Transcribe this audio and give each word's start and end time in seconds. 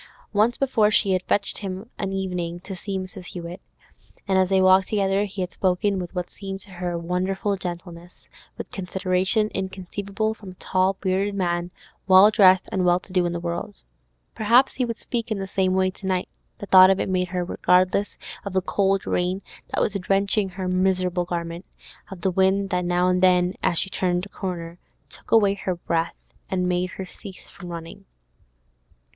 Once 0.33 0.57
before 0.57 0.89
she 0.89 1.11
had 1.11 1.21
fetched 1.21 1.59
him 1.59 1.81
of 1.81 1.89
an 1.99 2.11
evening 2.11 2.59
to 2.59 2.75
see 2.75 2.97
Mrs. 2.97 3.25
Hewett, 3.27 3.61
and 4.27 4.35
as 4.39 4.49
they 4.49 4.59
walked 4.59 4.87
together 4.87 5.25
he 5.25 5.41
had 5.41 5.53
spoken 5.53 5.99
with 5.99 6.15
what 6.15 6.31
seemed 6.31 6.59
to 6.61 6.71
her 6.71 6.97
wonderful 6.97 7.55
gentleness, 7.55 8.25
with 8.57 8.71
consideration 8.71 9.49
inconceivable 9.53 10.33
from 10.33 10.53
a 10.53 10.55
tall, 10.55 10.93
bearded 11.01 11.35
man, 11.35 11.69
well 12.07 12.31
dressed, 12.31 12.67
and 12.71 12.83
well 12.83 12.99
to 12.99 13.13
do 13.13 13.27
in 13.27 13.31
the 13.31 13.39
world. 13.39 13.75
Perhaps 14.33 14.73
he 14.73 14.85
would 14.85 14.97
speak 14.99 15.29
in 15.29 15.37
the 15.37 15.45
same 15.45 15.75
way 15.75 15.91
to 15.91 16.07
night; 16.07 16.29
the 16.57 16.65
thought 16.65 16.89
of 16.89 16.99
it 16.99 17.07
made 17.07 17.27
her 17.27 17.45
regardless 17.45 18.17
of 18.43 18.53
the 18.53 18.61
cold 18.63 19.05
rain 19.05 19.43
that 19.71 19.81
was 19.81 19.93
drenching 19.93 20.49
her 20.49 20.67
miserable 20.67 21.25
garment, 21.25 21.63
of 22.09 22.21
the 22.21 22.31
wind 22.31 22.71
that 22.71 22.85
now 22.85 23.07
and 23.07 23.21
then, 23.21 23.53
as 23.61 23.77
she 23.77 23.87
turned 23.91 24.25
a 24.25 24.29
corner, 24.29 24.79
took 25.09 25.29
away 25.29 25.53
her 25.53 25.75
breath, 25.75 26.25
and 26.49 26.67
made 26.67 26.89
her 26.89 27.05
cease 27.05 27.51
from 27.51 27.69
running. 27.69 28.05